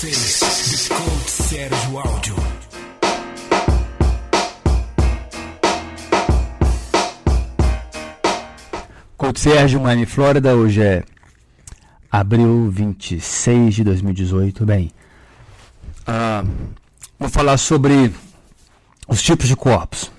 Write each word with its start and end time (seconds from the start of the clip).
vocês, 0.00 0.88
The 0.88 0.94
Coach 0.94 1.30
Sérgio 1.30 1.98
Áudio. 1.98 2.36
Coach 9.18 9.40
Sérgio, 9.40 9.80
Miami, 9.80 10.06
Flórida. 10.06 10.56
Hoje 10.56 10.82
é 10.82 11.04
abril 12.10 12.70
26 12.70 13.74
de 13.74 13.84
2018. 13.84 14.64
Bem, 14.64 14.90
ah, 16.06 16.44
vou 17.18 17.28
falar 17.28 17.58
sobre 17.58 18.10
os 19.06 19.22
tipos 19.22 19.48
de 19.48 19.56
corpos. 19.56 20.10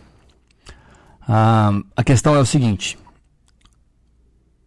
Ah, 1.28 1.72
a 1.96 2.04
questão 2.04 2.36
é 2.36 2.40
o 2.40 2.46
seguinte: 2.46 3.00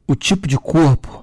o 0.08 0.16
tipo 0.16 0.48
de 0.48 0.58
corpo 0.58 1.22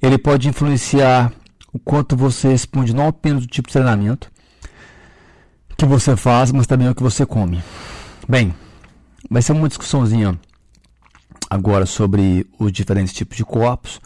ele 0.00 0.16
pode 0.16 0.48
influenciar 0.48 1.30
o 1.72 1.78
quanto 1.78 2.16
você 2.16 2.48
responde 2.48 2.94
não 2.94 3.08
apenas 3.08 3.44
o 3.44 3.46
tipo 3.46 3.68
de 3.68 3.72
treinamento 3.72 4.30
que 5.76 5.86
você 5.86 6.16
faz, 6.16 6.50
mas 6.50 6.66
também 6.66 6.88
o 6.88 6.94
que 6.94 7.02
você 7.02 7.24
come. 7.24 7.62
Bem, 8.28 8.52
vai 9.30 9.40
ser 9.40 9.52
uma 9.52 9.68
discussãozinha 9.68 10.38
agora 11.48 11.86
sobre 11.86 12.46
os 12.58 12.72
diferentes 12.72 13.12
tipos 13.12 13.36
de 13.36 13.44
corpos, 13.44 14.00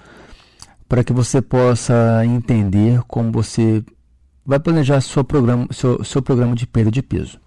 para 0.87 1.03
que 1.03 1.13
você 1.13 1.41
possa 1.41 2.23
entender 2.27 3.01
como 3.09 3.33
você 3.33 3.83
vai 4.45 4.61
planejar 4.61 5.01
seu 5.01 5.25
programa, 5.25 5.67
seu, 5.71 6.05
seu 6.05 6.21
programa 6.21 6.55
de 6.55 6.67
perda 6.67 6.91
de 6.91 7.03
peso. 7.03 7.41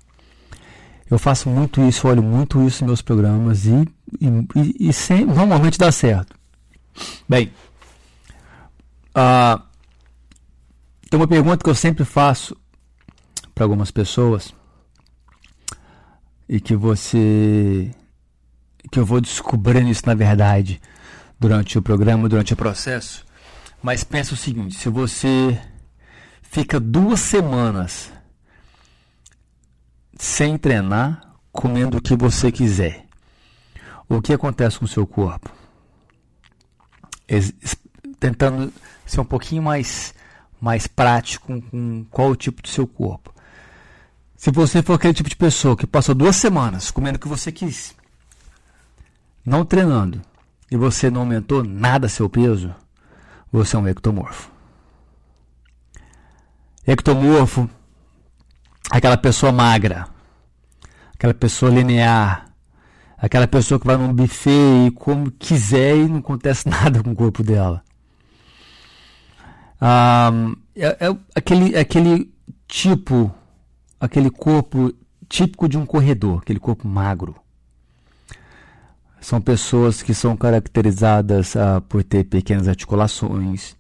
Eu 1.10 1.20
faço 1.20 1.48
muito 1.48 1.80
isso, 1.82 2.08
olho 2.08 2.24
muito 2.24 2.66
isso 2.66 2.84
nos 2.84 2.90
meus 2.90 3.02
programas 3.04 3.66
e, 3.68 3.88
e, 4.20 4.90
e 4.90 4.91
sem, 4.91 5.24
normalmente 5.24 5.77
dá 5.77 5.91
certo. 5.91 6.36
Bem, 7.30 7.52
uh, 9.16 9.62
tem 11.16 11.22
uma 11.22 11.28
pergunta 11.30 11.64
que 11.64 11.70
eu 11.70 11.76
sempre 11.76 12.04
faço 12.04 12.58
para 13.54 13.64
algumas 13.64 13.90
pessoas 13.90 14.54
e 16.49 16.60
que 16.60 16.76
você 16.76 17.90
que 18.91 18.99
eu 18.99 19.05
vou 19.05 19.21
descobrindo 19.21 19.90
isso 19.90 20.05
na 20.05 20.13
verdade 20.13 20.82
durante 21.40 21.77
o 21.77 21.82
programa, 21.82 22.27
durante 22.27 22.52
o 22.52 22.58
processo. 22.58 23.26
Mas 23.82 24.04
pensa 24.04 24.34
o 24.34 24.38
seguinte: 24.38 24.76
se 24.76 24.90
você 24.90 25.58
fica 26.41 26.82
duas 26.82 27.21
semanas 27.21 28.12
sem 30.20 30.58
treinar, 30.58 31.34
comendo 31.49 31.99
o 31.99 32.02
que 32.02 32.13
você 32.13 32.52
quiser, 32.52 33.05
o 34.10 34.21
que 34.21 34.34
acontece 34.34 34.80
com 34.80 34.84
o 34.84 34.90
seu 34.90 35.08
corpo? 35.08 35.49
Tentando 38.20 38.74
ser 39.05 39.21
um 39.21 39.26
pouquinho 39.26 39.63
mais 39.63 40.13
mais 40.66 40.88
prático 40.88 41.62
com, 41.62 42.04
qual 42.10 42.32
o 42.32 42.35
tipo 42.35 42.60
do 42.60 42.68
seu 42.68 42.88
corpo. 42.88 43.32
Se 44.35 44.49
você 44.49 44.82
for 44.82 44.94
aquele 44.94 45.13
tipo 45.13 45.30
de 45.30 45.35
pessoa 45.35 45.77
que 45.77 45.85
passou 45.85 46.16
duas 46.16 46.35
semanas 46.38 46.90
comendo 46.90 47.18
o 47.18 47.20
que 47.20 47.27
você 47.27 47.52
quis, 47.52 47.96
não 49.46 49.63
treinando, 49.63 50.24
e 50.71 50.76
você 50.76 51.12
não 51.12 51.21
aumentou 51.21 51.63
nada 51.63 52.10
seu 52.10 52.27
peso, 52.27 52.74
você 53.52 53.76
é 53.76 53.80
um 53.80 53.88
ectomorfo. 53.88 54.49
Ectomorfo, 56.88 57.70
aquela 58.90 59.18
pessoa 59.18 59.52
magra, 59.52 60.08
aquela 61.13 61.36
pessoa 61.36 61.71
linear, 61.71 62.48
aquela 63.16 63.48
pessoa 63.48 63.80
que 63.80 63.86
vai 63.86 63.98
num 63.98 64.12
buffet 64.12 64.88
e 64.88 64.91
come 64.91 65.30
quiser 65.30 65.96
e 65.96 66.08
não 66.08 66.18
acontece 66.18 66.68
nada 66.68 67.03
com 67.03 67.12
o 67.12 67.16
corpo 67.16 67.44
dela. 67.44 67.84
Um, 69.81 70.56
é, 70.75 70.85
é, 70.85 71.18
aquele, 71.34 71.78
aquele 71.78 72.34
tipo, 72.68 73.34
aquele 74.00 74.29
corpo 74.29 74.94
típico 75.28 75.68
de 75.68 75.78
um 75.78 75.85
corredor, 75.85 76.40
aquele 76.41 76.59
corpo 76.59 76.88
magro. 76.88 77.35
São 79.19 79.41
pessoas 79.41 80.03
que 80.03 80.14
são 80.14 80.38
caracterizadas 80.38 81.56
uh, 81.56 81.81
por 81.90 82.03
ter 82.03 82.25
pequenas 82.25 82.68
articulações, 82.68 83.75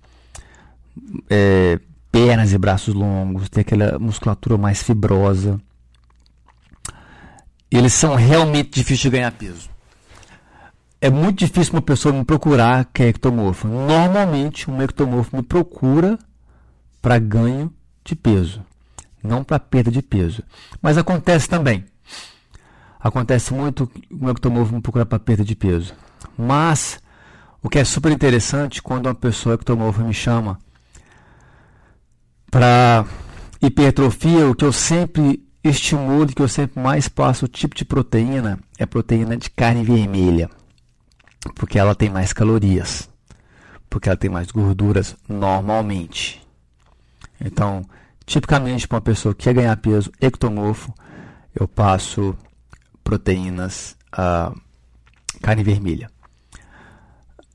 é, 1.29 1.79
pernas 2.11 2.51
e 2.51 2.57
braços 2.57 2.95
longos, 2.95 3.49
ter 3.49 3.61
aquela 3.61 3.99
musculatura 3.99 4.57
mais 4.57 4.81
fibrosa. 4.81 5.61
Eles 7.69 7.93
são 7.93 8.15
realmente 8.15 8.71
difíceis 8.71 9.01
de 9.01 9.09
ganhar 9.09 9.31
peso 9.31 9.74
é 11.05 11.09
muito 11.11 11.37
difícil 11.37 11.73
uma 11.73 11.83
pessoa 11.83 12.11
me 12.11 12.25
procurar 12.25 12.85
que 12.85 13.03
é 13.03 13.09
ectomorfo. 13.09 13.67
Normalmente, 13.67 14.71
um 14.71 14.81
ectomorfo 14.81 15.35
me 15.35 15.43
procura 15.43 16.17
para 16.99 17.19
ganho 17.19 17.71
de 18.03 18.15
peso, 18.15 18.65
não 19.23 19.43
para 19.43 19.59
perda 19.59 19.91
de 19.91 20.01
peso. 20.01 20.41
Mas 20.81 20.97
acontece 20.97 21.47
também. 21.47 21.85
Acontece 22.99 23.53
muito 23.53 23.87
um 24.11 24.31
ectomorfo 24.31 24.73
me 24.73 24.81
procurar 24.81 25.05
para 25.05 25.19
perda 25.19 25.43
de 25.43 25.55
peso. 25.55 25.93
Mas 26.35 26.99
o 27.61 27.69
que 27.69 27.77
é 27.77 27.83
super 27.83 28.11
interessante 28.11 28.81
quando 28.81 29.05
uma 29.05 29.13
pessoa 29.13 29.53
ectomorfa 29.53 30.01
me 30.01 30.13
chama 30.13 30.57
para 32.49 33.05
hipertrofia, 33.61 34.49
o 34.49 34.55
que 34.55 34.65
eu 34.65 34.73
sempre 34.73 35.45
estimulo, 35.63 36.25
que 36.25 36.41
eu 36.41 36.47
sempre 36.47 36.81
mais 36.81 37.07
passo 37.07 37.45
o 37.45 37.47
tipo 37.47 37.75
de 37.75 37.85
proteína 37.85 38.59
é 38.79 38.87
proteína 38.87 39.37
de 39.37 39.51
carne 39.51 39.83
vermelha 39.83 40.49
porque 41.53 41.77
ela 41.77 41.93
tem 41.93 42.09
mais 42.09 42.33
calorias, 42.33 43.09
porque 43.89 44.09
ela 44.09 44.17
tem 44.17 44.29
mais 44.29 44.49
gorduras 44.51 45.15
normalmente. 45.27 46.41
Então, 47.39 47.83
tipicamente 48.25 48.87
para 48.87 48.95
uma 48.95 49.01
pessoa 49.01 49.35
que 49.35 49.43
quer 49.43 49.53
ganhar 49.53 49.77
peso 49.77 50.11
ectomorfo, 50.19 50.93
eu 51.53 51.67
passo 51.67 52.35
proteínas 53.03 53.95
uh, 54.13 54.59
carne 55.41 55.63
vermelha. 55.63 56.09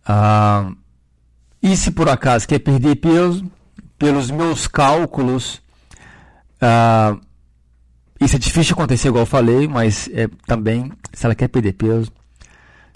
Uh, 0.09 0.77
e 1.63 1.77
se 1.77 1.91
por 1.91 2.09
acaso 2.09 2.49
quer 2.49 2.59
perder 2.61 2.97
peso, 2.97 3.51
pelos 3.99 4.31
meus 4.31 4.67
cálculos, 4.67 5.61
uh, 6.63 7.21
isso 8.21 8.37
é 8.37 8.39
difícil 8.39 8.75
acontecer, 8.75 9.09
igual 9.09 9.23
eu 9.23 9.27
falei, 9.27 9.67
mas 9.67 10.09
é, 10.13 10.29
também, 10.47 10.93
se 11.13 11.27
ela 11.27 11.35
quer 11.35 11.49
perder 11.49 11.73
peso, 11.75 12.13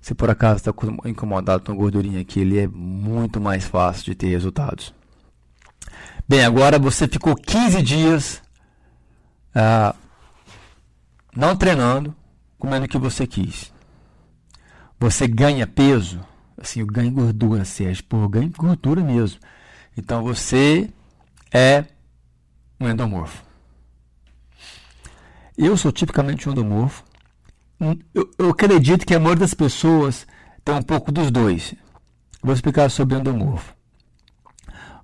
se 0.04 0.15
por 0.15 0.28
acaso 0.28 0.56
está 0.56 0.70
incomodado 1.06 1.65
com 1.65 1.75
gordurinha 1.75 2.20
aqui, 2.20 2.41
ele 2.41 2.59
é 2.59 2.69
muito 2.69 3.41
mais 3.41 3.65
fácil 3.65 4.04
de 4.04 4.15
ter 4.15 4.26
resultados. 4.26 4.92
Bem, 6.28 6.44
agora 6.44 6.78
você 6.78 7.09
ficou 7.09 7.34
15 7.34 7.81
dias 7.81 8.42
ah, 9.54 9.94
não 11.34 11.56
treinando, 11.56 12.15
comendo 12.59 12.84
o 12.84 12.88
que 12.88 12.98
você 12.98 13.26
quis. 13.26 13.72
Você 15.00 15.26
ganha 15.26 15.66
peso, 15.66 16.21
assim, 16.60 16.81
eu 16.81 16.86
ganho 16.86 17.10
gordura, 17.10 17.65
Sérgio, 17.65 18.04
pô, 18.04 18.25
eu 18.25 18.28
ganho 18.28 18.53
gordura 18.54 19.03
mesmo. 19.03 19.41
Então 19.97 20.22
você 20.22 20.91
é 21.50 21.86
um 22.78 22.91
endomorfo. 22.91 23.42
Eu 25.56 25.78
sou 25.78 25.91
tipicamente 25.91 26.47
um 26.47 26.53
endomorfo 26.53 27.03
eu, 28.15 28.31
eu 28.39 28.50
acredito 28.50 29.06
que 29.06 29.15
a 29.15 29.21
maioria 29.21 29.41
das 29.41 29.55
pessoas 29.55 30.27
tem 30.65 30.75
um 30.75 30.83
pouco 30.83 31.12
dos 31.12 31.31
dois. 31.31 31.75
Vou 32.43 32.55
explicar 32.55 32.91
sobre 32.91 33.17
endomorfo. 33.17 33.75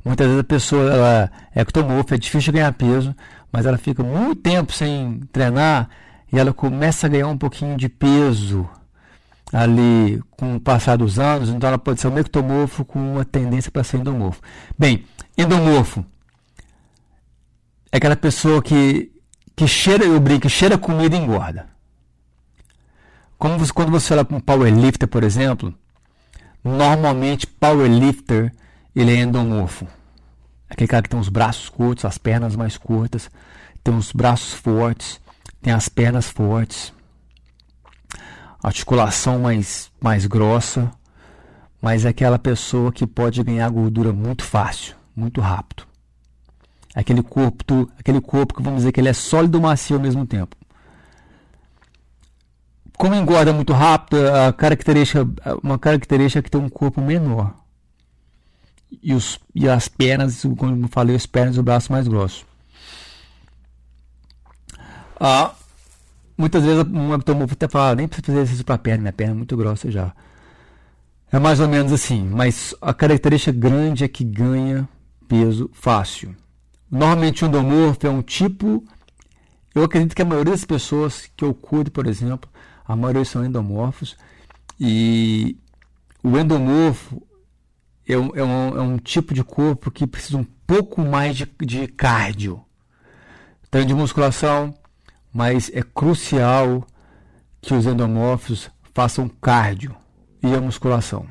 Muitas 0.04 0.26
vezes 0.26 0.40
a 0.40 0.44
pessoa 0.44 0.90
ela 0.90 1.30
é 1.54 1.60
ectomorfo, 1.60 2.14
é 2.14 2.18
difícil 2.18 2.52
ganhar 2.52 2.72
peso, 2.72 3.14
mas 3.52 3.66
ela 3.66 3.76
fica 3.76 4.02
muito 4.02 4.36
tempo 4.36 4.72
sem 4.72 5.20
treinar 5.32 5.88
e 6.32 6.38
ela 6.38 6.52
começa 6.54 7.06
a 7.06 7.10
ganhar 7.10 7.28
um 7.28 7.36
pouquinho 7.36 7.76
de 7.76 7.88
peso 7.88 8.68
ali 9.52 10.22
com 10.30 10.56
o 10.56 10.60
passar 10.60 10.96
dos 10.96 11.18
anos, 11.18 11.48
então 11.48 11.68
ela 11.68 11.78
pode 11.78 12.00
ser 12.00 12.08
um 12.08 12.18
ectomorfo 12.18 12.84
com 12.84 12.98
uma 12.98 13.24
tendência 13.24 13.70
para 13.70 13.82
ser 13.82 13.98
endomorfo. 13.98 14.40
Bem, 14.78 15.04
endomorfo 15.36 16.04
é 17.92 17.96
aquela 17.96 18.16
pessoa 18.16 18.62
que, 18.62 19.10
que 19.56 19.66
cheira, 19.66 20.04
eu 20.04 20.20
brinco, 20.20 20.48
cheira 20.48 20.78
comida 20.78 21.16
e 21.16 21.18
engorda. 21.18 21.66
Você, 23.40 23.72
quando 23.72 23.90
você 23.90 24.12
olha 24.12 24.24
para 24.24 24.36
um 24.36 24.40
powerlifter, 24.40 25.08
por 25.08 25.22
exemplo, 25.22 25.74
normalmente 26.62 27.46
powerlifter 27.46 28.52
ele 28.94 29.12
é 29.12 29.20
endomorfo. 29.20 29.86
Aquele 30.68 30.88
cara 30.88 31.02
que 31.02 31.08
tem 31.08 31.18
os 31.18 31.28
braços 31.30 31.68
curtos, 31.68 32.04
as 32.04 32.18
pernas 32.18 32.54
mais 32.54 32.76
curtas, 32.76 33.30
tem 33.82 33.94
os 33.94 34.12
braços 34.12 34.52
fortes, 34.52 35.20
tem 35.62 35.72
as 35.72 35.88
pernas 35.88 36.28
fortes, 36.28 36.92
articulação 38.62 39.38
mais, 39.38 39.90
mais 40.00 40.26
grossa, 40.26 40.90
mas 41.80 42.04
é 42.04 42.10
aquela 42.10 42.38
pessoa 42.38 42.92
que 42.92 43.06
pode 43.06 43.42
ganhar 43.42 43.70
gordura 43.70 44.12
muito 44.12 44.44
fácil, 44.44 44.94
muito 45.16 45.40
rápido. 45.40 45.84
Aquele 46.94 47.22
corpo, 47.22 47.90
aquele 47.98 48.20
corpo 48.20 48.54
que 48.54 48.62
vamos 48.62 48.80
dizer 48.80 48.92
que 48.92 49.00
ele 49.00 49.08
é 49.08 49.14
sólido 49.14 49.58
e 49.58 49.60
macio 49.60 49.96
ao 49.96 50.02
mesmo 50.02 50.26
tempo 50.26 50.59
como 53.00 53.14
engorda 53.14 53.50
muito 53.50 53.72
rápido, 53.72 54.18
a 54.28 54.52
característica, 54.52 55.26
uma 55.62 55.78
característica 55.78 56.40
é 56.40 56.42
que 56.42 56.50
tem 56.50 56.60
um 56.60 56.68
corpo 56.68 57.00
menor. 57.00 57.54
e, 59.02 59.14
os, 59.14 59.40
e 59.54 59.66
as 59.66 59.88
pernas, 59.88 60.42
como 60.58 60.84
eu 60.84 60.88
falei, 60.88 61.16
as 61.16 61.24
pernas 61.24 61.56
e 61.56 61.60
o 61.60 61.62
braço 61.62 61.90
mais 61.90 62.06
grosso. 62.06 62.44
Ah, 65.18 65.54
muitas 66.36 66.62
vezes 66.62 66.84
um 66.92 67.14
ectomorfo 67.14 67.54
até 67.54 67.66
fala, 67.68 67.94
nem 67.94 68.06
precisa 68.06 68.26
fazer 68.26 68.38
exercício 68.40 68.66
para 68.66 68.74
a 68.74 68.78
perna, 68.78 69.00
minha 69.00 69.12
perna 69.14 69.32
é 69.32 69.36
muito 69.36 69.56
grossa 69.56 69.90
já. 69.90 70.12
É 71.32 71.38
mais 71.38 71.58
ou 71.58 71.68
menos 71.68 71.92
assim, 71.94 72.28
mas 72.28 72.74
a 72.82 72.92
característica 72.92 73.58
grande 73.58 74.04
é 74.04 74.08
que 74.08 74.24
ganha 74.24 74.86
peso 75.26 75.70
fácil. 75.72 76.36
Normalmente 76.90 77.46
o 77.46 77.48
endomorfo 77.48 78.06
é 78.06 78.10
um 78.10 78.20
tipo, 78.20 78.84
eu 79.74 79.84
acredito 79.84 80.14
que 80.14 80.20
a 80.20 80.26
maioria 80.26 80.52
das 80.52 80.66
pessoas 80.66 81.30
que 81.34 81.42
eu 81.42 81.54
cuido, 81.54 81.90
por 81.90 82.06
exemplo, 82.06 82.50
a 82.90 82.96
maioria 82.96 83.24
são 83.24 83.44
endomorfos, 83.44 84.16
e 84.78 85.56
o 86.24 86.36
endomorfo 86.36 87.22
é 88.06 88.18
um, 88.18 88.30
é 88.34 88.42
um, 88.42 88.78
é 88.78 88.82
um 88.82 88.98
tipo 88.98 89.32
de 89.32 89.44
corpo 89.44 89.90
que 89.90 90.06
precisa 90.06 90.36
um 90.36 90.46
pouco 90.66 91.00
mais 91.00 91.36
de, 91.36 91.48
de 91.60 91.86
cardio. 91.86 92.64
Tem 93.70 93.86
de 93.86 93.94
musculação, 93.94 94.74
mas 95.32 95.70
é 95.72 95.82
crucial 95.82 96.84
que 97.60 97.72
os 97.72 97.86
endomorfos 97.86 98.68
façam 98.92 99.28
cardio 99.28 99.94
e 100.42 100.52
a 100.52 100.60
musculação. 100.60 101.26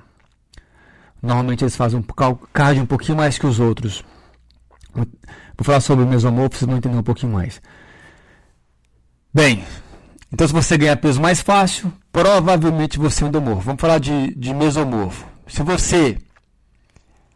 Normalmente 1.22 1.66
eles 1.66 1.76
fazem 1.76 2.00
um 2.00 2.36
cardio 2.54 2.84
um 2.84 2.88
pouquinho 2.88 3.18
mais 3.18 3.38
que 3.38 3.46
os 3.46 3.60
outros. 3.60 4.06
Vou 4.94 5.06
falar 5.64 5.82
sobre 5.82 6.06
o 6.06 6.08
mesomorfo, 6.08 6.56
vocês 6.56 6.68
vão 6.70 6.78
entender 6.78 6.96
um 6.96 7.04
pouquinho 7.04 7.34
mais. 7.34 7.62
Bem, 9.34 9.66
então 10.32 10.48
se 10.48 10.54
você 10.54 10.78
ganhar 10.78 10.98
peso 10.98 11.22
mais 11.22 11.42
fácil, 11.42 11.92
provavelmente 12.12 12.98
você 12.98 13.24
é 13.24 13.28
endomorfo. 13.28 13.62
Vamos 13.62 13.82
falar 13.82 14.00
de, 14.00 14.34
de 14.36 14.54
mesomorfo. 14.54 15.26
Se 15.48 15.64
você 15.64 16.18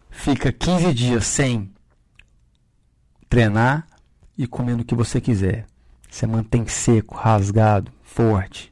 fica 0.09 0.51
15 0.51 0.93
dias 0.93 1.25
sem 1.25 1.73
treinar 3.27 3.87
e 4.37 4.45
comendo 4.45 4.83
o 4.83 4.85
que 4.85 4.95
você 4.95 5.19
quiser, 5.19 5.65
você 6.09 6.27
mantém 6.27 6.67
seco, 6.67 7.15
rasgado, 7.15 7.91
forte. 8.03 8.71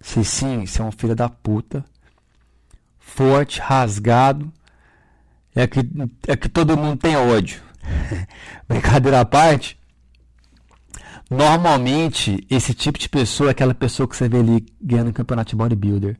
Se 0.00 0.24
sim, 0.24 0.66
você 0.66 0.80
é 0.80 0.84
um 0.84 0.92
filho 0.92 1.14
da 1.14 1.28
puta 1.28 1.84
forte, 3.14 3.60
rasgado. 3.60 4.52
É 5.54 5.66
que, 5.66 5.80
é 6.26 6.36
que 6.36 6.48
todo 6.48 6.76
mundo 6.76 6.98
tem 6.98 7.16
ódio. 7.16 7.62
Brincadeira 8.66 9.20
à 9.20 9.24
parte. 9.24 9.78
Normalmente, 11.30 12.46
esse 12.50 12.74
tipo 12.74 12.98
de 12.98 13.08
pessoa 13.08 13.50
é 13.50 13.52
aquela 13.52 13.74
pessoa 13.74 14.08
que 14.08 14.16
você 14.16 14.28
vê 14.28 14.38
ali 14.38 14.66
ganhando 14.80 15.08
um 15.08 15.12
campeonato 15.12 15.50
de 15.50 15.56
bodybuilder. 15.56 16.18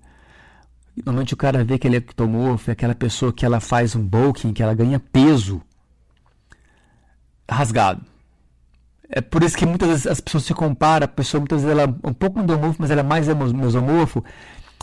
Normalmente 0.96 1.34
o 1.34 1.36
cara 1.36 1.64
vê 1.64 1.78
que 1.78 1.86
ele 1.86 1.96
é 1.96 1.98
ectomorfo, 1.98 2.70
é 2.70 2.72
aquela 2.72 2.94
pessoa 2.94 3.32
que 3.32 3.44
ela 3.44 3.60
faz 3.60 3.94
um 3.96 4.04
bulking, 4.04 4.52
que 4.52 4.62
ela 4.62 4.74
ganha 4.74 4.98
peso 4.98 5.60
rasgado. 7.50 8.04
É 9.08 9.20
por 9.20 9.42
isso 9.42 9.56
que 9.56 9.66
muitas 9.66 9.88
vezes 9.88 10.06
as 10.06 10.20
pessoas 10.20 10.44
se 10.44 10.54
comparam, 10.54 11.04
a 11.04 11.08
pessoa 11.08 11.40
muitas 11.40 11.62
vezes 11.62 11.78
ela 11.78 11.82
é 11.82 12.08
um 12.08 12.14
pouco 12.14 12.40
endomorfo, 12.40 12.80
mas 12.80 12.90
ela 12.90 13.00
é 13.00 13.04
mais 13.04 13.28
mesomorfo, 13.28 14.24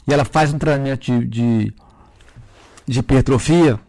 e 0.08 0.14
ela 0.14 0.24
faz 0.24 0.54
um 0.54 0.60
treinamento 0.60 1.06
de, 1.06 1.26
de 1.26 1.74
de 2.92 3.00
hipertrofia, 3.00 3.80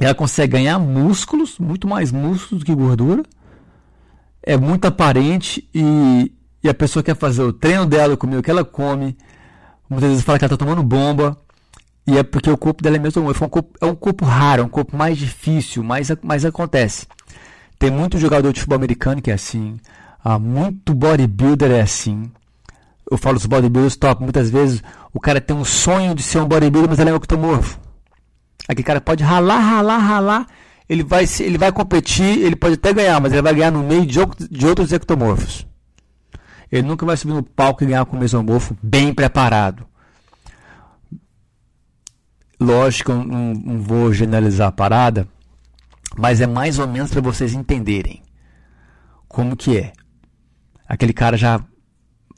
ela 0.00 0.14
consegue 0.14 0.52
ganhar 0.52 0.78
músculos, 0.78 1.58
muito 1.58 1.86
mais 1.86 2.12
músculos 2.12 2.62
do 2.62 2.66
que 2.66 2.74
gordura. 2.74 3.22
É 4.42 4.56
muito 4.56 4.86
aparente 4.86 5.68
e, 5.74 6.32
e 6.62 6.68
a 6.68 6.74
pessoa 6.74 7.02
quer 7.02 7.16
fazer 7.16 7.42
o 7.42 7.52
treino 7.52 7.86
dela, 7.86 8.16
comer 8.16 8.38
o 8.38 8.42
que 8.42 8.50
ela 8.50 8.64
come. 8.64 9.16
Muitas 9.88 10.10
vezes 10.10 10.24
fala 10.24 10.38
que 10.38 10.44
ela 10.44 10.54
está 10.54 10.64
tomando 10.64 10.82
bomba. 10.82 11.36
E 12.06 12.16
é 12.16 12.22
porque 12.22 12.50
o 12.50 12.56
corpo 12.56 12.82
dela 12.82 12.96
é 12.96 12.98
mesmo. 12.98 13.22
É 13.22 13.44
um 13.44 13.48
corpo, 13.48 13.78
é 13.80 13.86
um 13.86 13.94
corpo 13.94 14.24
raro, 14.24 14.62
é 14.62 14.64
um 14.64 14.68
corpo 14.68 14.96
mais 14.96 15.18
difícil, 15.18 15.82
mas, 15.82 16.10
mas 16.22 16.44
acontece. 16.44 17.06
Tem 17.78 17.90
muito 17.90 18.18
jogador 18.18 18.52
de 18.52 18.60
futebol 18.60 18.76
americano 18.76 19.20
que 19.20 19.30
é 19.30 19.34
assim. 19.34 19.78
Há 20.24 20.38
muito 20.38 20.94
bodybuilder 20.94 21.70
é 21.70 21.80
assim. 21.80 22.30
Eu 23.10 23.16
falo 23.16 23.36
os 23.36 23.46
bodybuilders 23.46 23.96
top. 23.96 24.22
Muitas 24.22 24.50
vezes 24.50 24.82
o 25.12 25.20
cara 25.20 25.40
tem 25.40 25.56
um 25.56 25.64
sonho 25.64 26.14
de 26.14 26.22
ser 26.22 26.38
um 26.38 26.46
bodybuilder, 26.46 26.90
mas 26.90 26.98
ele 26.98 27.10
é 27.10 27.12
um 27.12 27.16
ectomorfo. 27.16 27.78
Aquele 28.68 28.84
cara 28.84 29.00
pode 29.00 29.22
ralar, 29.22 29.58
ralar, 29.58 29.98
ralar. 29.98 30.46
Ele 30.88 31.02
vai, 31.02 31.24
ele 31.40 31.58
vai 31.58 31.70
competir, 31.70 32.38
ele 32.38 32.56
pode 32.56 32.74
até 32.74 32.92
ganhar, 32.92 33.20
mas 33.20 33.32
ele 33.32 33.42
vai 33.42 33.54
ganhar 33.54 33.70
no 33.70 33.82
meio 33.82 34.06
de, 34.06 34.18
de 34.50 34.66
outros 34.66 34.92
ectomorfos. 34.92 35.66
Ele 36.70 36.86
nunca 36.86 37.04
vai 37.04 37.16
subir 37.16 37.34
no 37.34 37.42
palco 37.42 37.82
e 37.82 37.86
ganhar 37.86 38.04
com 38.06 38.16
o 38.16 38.20
mesomorfo 38.20 38.76
bem 38.82 39.12
preparado. 39.12 39.86
Lógico, 42.60 43.12
eu 43.12 43.24
não, 43.24 43.54
não 43.54 43.80
vou 43.80 44.12
generalizar 44.12 44.68
a 44.68 44.72
parada, 44.72 45.28
mas 46.16 46.40
é 46.40 46.46
mais 46.46 46.78
ou 46.78 46.88
menos 46.88 47.10
para 47.10 47.20
vocês 47.20 47.52
entenderem 47.52 48.22
como 49.28 49.56
que 49.56 49.76
é. 49.76 49.92
Aquele 50.88 51.12
cara 51.12 51.36
já, 51.36 51.60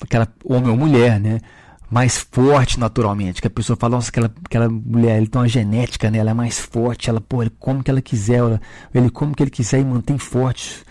aquela 0.01 0.29
homem 0.45 0.71
ou 0.71 0.77
mulher, 0.77 1.21
né? 1.21 1.41
Mais 1.91 2.19
forte 2.19 2.79
naturalmente. 2.79 3.41
Que 3.41 3.49
a 3.49 3.51
pessoa 3.51 3.77
fala, 3.77 3.97
nossa, 3.97 4.11
aquela, 4.11 4.33
aquela 4.45 4.69
mulher, 4.69 5.19
ele 5.19 5.27
tem 5.27 5.41
uma 5.41 5.49
genética, 5.49 6.11
né? 6.11 6.19
Ela 6.19 6.31
é 6.31 6.35
mais 6.35 6.59
forte, 6.59 7.11
ela, 7.11 7.21
pô, 7.21 7.43
ele 7.43 7.51
come 7.59 7.81
o 7.81 7.83
que 7.83 7.91
ela 7.91 8.01
quiser, 8.01 8.37
ela, 8.37 8.61
ele 8.95 9.11
come 9.11 9.33
o 9.33 9.35
que 9.35 9.43
ele 9.43 9.51
quiser 9.51 9.81
e 9.81 9.85
mantém 9.85 10.17
forte. 10.17 10.85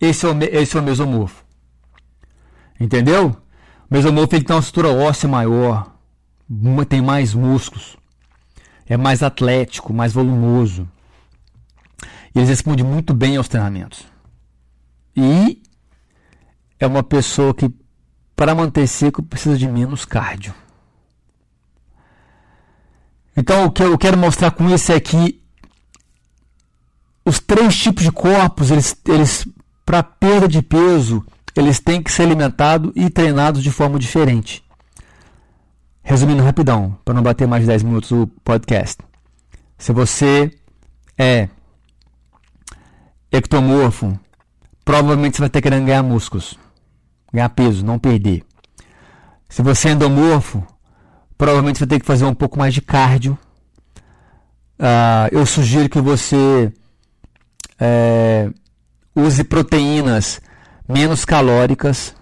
Esse 0.00 0.26
é 0.26 0.28
o, 0.28 0.42
esse 0.42 0.76
é 0.76 0.80
o 0.80 0.82
mesomorfo. 0.82 1.42
Entendeu? 2.78 3.36
O 3.90 3.94
mesomorfo 3.94 4.34
ele 4.34 4.44
tem 4.44 4.54
uma 4.54 4.60
estrutura 4.60 4.92
óssea 4.92 5.28
maior, 5.28 5.96
tem 6.88 7.00
mais 7.00 7.32
músculos, 7.32 7.96
é 8.86 8.96
mais 8.96 9.22
atlético, 9.22 9.92
mais 9.92 10.12
volumoso. 10.12 10.88
E 12.34 12.38
eles 12.38 12.48
respondem 12.48 12.84
muito 12.84 13.14
bem 13.14 13.36
aos 13.36 13.48
treinamentos. 13.48 14.04
E 15.16 15.62
é 16.80 16.86
uma 16.86 17.02
pessoa 17.02 17.54
que 17.54 17.70
para 18.34 18.54
manter 18.54 18.86
seco 18.86 19.22
precisa 19.22 19.56
de 19.56 19.68
menos 19.68 20.04
cardio. 20.04 20.54
Então 23.36 23.66
o 23.66 23.70
que 23.70 23.82
eu 23.82 23.96
quero 23.96 24.18
mostrar 24.18 24.50
com 24.50 24.68
isso 24.68 24.92
é 24.92 25.00
que 25.00 25.40
os 27.24 27.38
três 27.38 27.76
tipos 27.76 28.02
de 28.02 28.12
corpos, 28.12 28.70
eles, 28.70 28.96
eles 29.06 29.46
para 29.84 30.02
perda 30.02 30.48
de 30.48 30.60
peso, 30.60 31.24
eles 31.54 31.78
têm 31.78 32.02
que 32.02 32.10
ser 32.10 32.22
alimentados 32.22 32.92
e 32.94 33.08
treinados 33.08 33.62
de 33.62 33.70
forma 33.70 33.98
diferente. 33.98 34.64
Resumindo 36.02 36.42
rapidão, 36.42 36.98
para 37.04 37.14
não 37.14 37.22
bater 37.22 37.46
mais 37.46 37.62
de 37.62 37.68
10 37.68 37.84
minutos 37.84 38.10
o 38.10 38.26
podcast. 38.42 38.98
Se 39.78 39.92
você 39.92 40.52
é 41.16 41.48
ectomorfo, 43.30 44.18
provavelmente 44.84 45.36
você 45.36 45.42
vai 45.42 45.50
ter 45.50 45.62
que 45.62 45.70
ganhar 45.70 46.02
músculos 46.02 46.58
ganhar 47.32 47.48
peso, 47.48 47.84
não 47.84 47.98
perder. 47.98 48.44
Se 49.48 49.62
você 49.62 49.88
é 49.88 49.92
endomorfo, 49.92 50.66
provavelmente 51.36 51.80
vai 51.80 51.88
ter 51.88 52.00
que 52.00 52.06
fazer 52.06 52.24
um 52.24 52.34
pouco 52.34 52.58
mais 52.58 52.72
de 52.74 52.80
cardio. 52.80 53.38
Uh, 54.78 55.28
eu 55.30 55.46
sugiro 55.46 55.88
que 55.88 56.00
você 56.00 56.72
é, 57.78 58.50
use 59.14 59.44
proteínas 59.44 60.40
menos 60.88 61.24
calóricas 61.24 62.14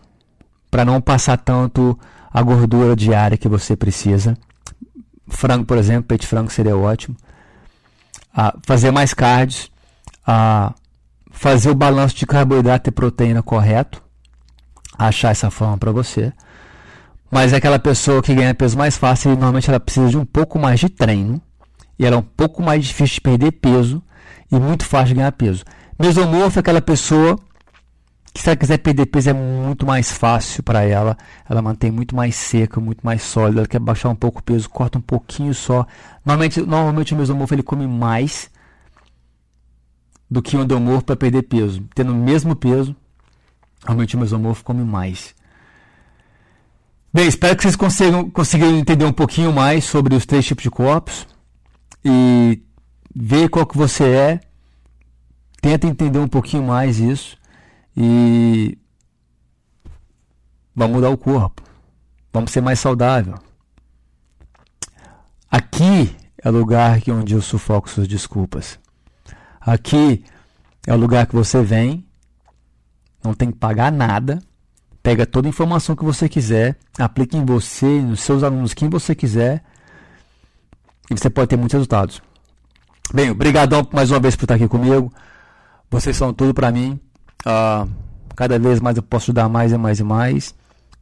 para 0.71 0.85
não 0.85 1.01
passar 1.01 1.37
tanto 1.37 1.99
a 2.33 2.43
gordura 2.43 2.95
diária 2.95 3.39
que 3.39 3.49
você 3.49 3.77
precisa. 3.77 4.37
Frango, 5.29 5.65
por 5.65 5.79
exemplo, 5.79 6.05
peito 6.05 6.23
de 6.23 6.27
frango 6.27 6.51
seria 6.51 6.77
ótimo. 6.77 7.17
Uh, 8.37 8.59
fazer 8.63 8.91
mais 8.91 9.15
cardio. 9.15 9.69
Uh, 10.27 10.73
fazer 11.31 11.71
o 11.71 11.75
balanço 11.75 12.17
de 12.17 12.27
carboidrato 12.27 12.91
e 12.91 12.93
proteína 12.93 13.43
correto 13.43 14.03
achar 15.09 15.31
essa 15.31 15.51
forma 15.51 15.79
para 15.79 15.93
você. 15.93 16.33
Mas 17.31 17.53
é 17.53 17.57
aquela 17.57 17.79
pessoa 17.79 18.23
que 18.23 18.35
ganha 18.35 18.55
peso 18.55 18.77
mais 18.77 18.97
fácil 18.97 19.31
e 19.31 19.35
normalmente 19.35 19.71
ela 19.71 19.79
precisa 19.79 20.09
de 20.09 20.19
um 20.19 20.25
pouco 20.25 20.59
mais 20.59 20.81
de 20.81 20.89
treino. 20.89 21.41
E 21.99 22.05
ela 22.05 22.17
é 22.17 22.19
um 22.19 22.23
pouco 22.23 22.63
mais 22.63 22.87
difícil 22.87 23.17
de 23.17 23.21
perder 23.21 23.53
peso 23.53 24.03
e 24.51 24.59
muito 24.59 24.85
fácil 24.85 25.09
de 25.09 25.15
ganhar 25.15 25.33
peso. 25.33 25.65
Mesomorfo 25.99 26.59
é 26.59 26.61
aquela 26.61 26.81
pessoa 26.81 27.39
que 28.33 28.41
se 28.41 28.49
ela 28.49 28.57
quiser 28.57 28.79
perder 28.79 29.07
peso 29.07 29.31
é 29.31 29.33
muito 29.33 29.87
mais 29.87 30.11
fácil 30.11 30.63
para 30.63 30.83
ela. 30.83 31.17
Ela 31.49 31.63
mantém 31.63 31.91
muito 31.91 32.17
mais 32.17 32.35
seca, 32.35 32.81
muito 32.81 33.01
mais 33.05 33.23
sólida. 33.23 33.61
Ela 33.61 33.69
quer 33.69 33.81
baixar 33.81 34.09
um 34.09 34.15
pouco 34.15 34.41
o 34.41 34.43
peso, 34.43 34.69
corta 34.69 34.99
um 34.99 35.03
pouquinho 35.03 35.55
só. 35.55 35.87
Normalmente, 36.25 36.61
normalmente 36.61 37.15
o 37.15 37.17
mesomorfo 37.17 37.55
ele 37.55 37.63
come 37.63 37.87
mais 37.87 38.51
do 40.31 40.41
que 40.41 40.57
o 40.57 40.63
endomorfo 40.63 41.05
para 41.05 41.17
perder 41.17 41.43
peso. 41.43 41.83
Tendo 41.95 42.13
o 42.13 42.17
mesmo 42.17 42.55
peso, 42.55 42.97
Realmente 43.85 44.17
o 44.17 44.19
mesomorfo 44.19 44.65
come 44.65 44.85
mais. 44.85 45.35
Bem, 47.13 47.27
espero 47.27 47.57
que 47.57 47.63
vocês 47.63 47.77
consigam, 47.77 48.31
consigam 48.31 48.79
entender 48.79 49.05
um 49.05 49.13
pouquinho 49.13 49.53
mais 49.53 49.85
sobre 49.85 50.15
os 50.15 50.25
três 50.25 50.47
tipos 50.47 50.63
de 50.63 50.71
corpos 50.71 51.27
e 52.05 52.63
ver 53.15 53.49
qual 53.49 53.67
que 53.67 53.77
você 53.77 54.05
é. 54.05 54.41
Tenta 55.61 55.87
entender 55.87 56.19
um 56.19 56.29
pouquinho 56.29 56.63
mais 56.63 56.99
isso 56.99 57.37
e 57.97 58.79
vamos 60.75 60.97
mudar 60.97 61.11
o 61.11 61.19
corpo. 61.19 61.63
Vamos 62.33 62.53
ser 62.53 62.61
mais 62.61 62.79
saudável. 62.79 63.35
Aqui 65.51 66.17
é 66.43 66.49
o 66.49 66.53
lugar 66.53 67.01
onde 67.09 67.35
eu 67.35 67.43
sufoco 67.43 67.91
suas 67.91 68.07
desculpas. 68.07 68.79
Aqui 69.61 70.25
é 70.87 70.95
o 70.95 70.97
lugar 70.97 71.27
que 71.27 71.35
você 71.35 71.61
vem, 71.61 72.07
não 73.23 73.35
tem 73.35 73.51
que 73.51 73.59
pagar 73.59 73.91
nada, 73.93 74.39
pega 75.03 75.27
toda 75.27 75.49
a 75.49 75.51
informação 75.51 75.97
que 75.97 76.05
você 76.05 76.29
quiser, 76.29 76.77
aplica 76.99 77.37
em 77.37 77.45
você, 77.45 78.01
nos 78.01 78.21
seus 78.21 78.43
alunos, 78.43 78.75
quem 78.75 78.89
você 78.89 79.15
quiser, 79.15 79.63
e 81.11 81.19
você 81.19 81.29
pode 81.29 81.49
ter 81.49 81.57
muitos 81.57 81.75
resultados. 81.75 82.23
Bem, 83.13 83.31
obrigadão 83.31 83.87
mais 83.93 84.11
uma 84.11 84.21
vez 84.21 84.37
por 84.37 84.45
estar 84.45 84.55
aqui 84.55 84.69
comigo. 84.69 85.13
Vocês 85.91 86.17
são 86.17 86.33
tudo 86.33 86.55
para 86.55 86.71
mim. 86.71 87.01
Uh, 87.45 87.91
cada 88.37 88.59
vez 88.59 88.81
mais 88.81 88.97
eu 88.97 89.03
posso 89.03 89.25
ajudar 89.25 89.49
mais 89.49 89.73
e 89.73 89.77
mais 89.77 89.99
e 89.99 90.05
mais. 90.05 90.55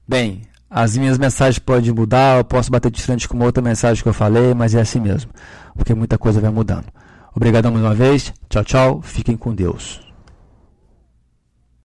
Bem, 0.09 0.43
as 0.71 0.97
minhas 0.97 1.19
mensagens 1.19 1.59
podem 1.59 1.93
mudar, 1.93 2.39
eu 2.39 2.45
posso 2.45 2.71
bater 2.71 2.91
de 2.91 3.03
frente 3.03 3.29
com 3.29 3.39
outra 3.41 3.63
mensagem 3.63 4.03
que 4.03 4.09
eu 4.09 4.15
falei, 4.15 4.55
mas 4.55 4.75
é 4.75 4.81
assim 4.81 5.01
mesmo, 5.01 5.31
porque 5.75 5.95
muita 5.95 6.17
coisa 6.17 6.41
vai 6.41 6.51
mudando. 6.51 6.87
Obrigadão 7.35 7.71
mais 7.71 7.85
uma 7.85 7.95
vez. 7.95 8.33
Tchau, 8.49 8.65
tchau. 8.65 9.03
Fiquem 9.03 9.37
com 9.37 9.55
Deus. 9.55 10.08